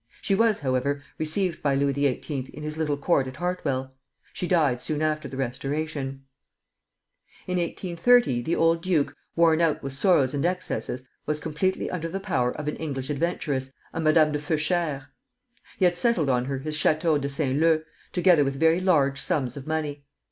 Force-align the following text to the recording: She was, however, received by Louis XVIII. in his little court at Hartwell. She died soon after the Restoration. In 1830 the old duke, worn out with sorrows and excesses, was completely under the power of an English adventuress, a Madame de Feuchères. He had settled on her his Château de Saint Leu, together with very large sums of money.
She 0.23 0.33
was, 0.33 0.61
however, 0.61 1.03
received 1.19 1.61
by 1.61 1.75
Louis 1.75 1.93
XVIII. 1.93 2.49
in 2.55 2.63
his 2.63 2.75
little 2.75 2.97
court 2.97 3.27
at 3.27 3.35
Hartwell. 3.35 3.93
She 4.33 4.47
died 4.47 4.81
soon 4.81 5.03
after 5.03 5.27
the 5.27 5.37
Restoration. 5.37 6.23
In 7.45 7.59
1830 7.59 8.41
the 8.41 8.55
old 8.55 8.81
duke, 8.81 9.15
worn 9.35 9.61
out 9.61 9.83
with 9.83 9.93
sorrows 9.93 10.33
and 10.33 10.43
excesses, 10.43 11.05
was 11.27 11.39
completely 11.39 11.87
under 11.91 12.09
the 12.09 12.19
power 12.19 12.51
of 12.51 12.67
an 12.67 12.77
English 12.77 13.11
adventuress, 13.11 13.71
a 13.93 13.99
Madame 14.01 14.31
de 14.31 14.39
Feuchères. 14.39 15.05
He 15.77 15.85
had 15.85 15.95
settled 15.95 16.29
on 16.31 16.45
her 16.45 16.57
his 16.57 16.75
Château 16.75 17.21
de 17.21 17.29
Saint 17.29 17.59
Leu, 17.59 17.83
together 18.11 18.43
with 18.43 18.59
very 18.59 18.79
large 18.79 19.21
sums 19.21 19.55
of 19.55 19.67
money. 19.67 20.03